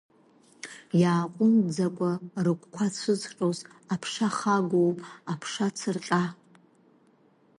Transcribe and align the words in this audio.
Иааҟәымҵӡакәа 1.01 2.11
рыгәқәа 2.45 2.85
цәызҟьоз 2.95 3.59
аԥша 3.93 4.29
хагоуп, 4.37 4.97
аԥша 5.31 5.67
цырҟьа. 5.77 6.23